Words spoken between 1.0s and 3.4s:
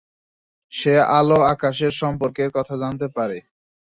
আলো আকাশের সম্পর্কের কথা জানতে পারে।